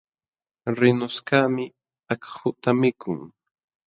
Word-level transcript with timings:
Rinqushkaqmi 0.79 1.65
akhuta 2.13 2.71
mikun. 2.79 3.19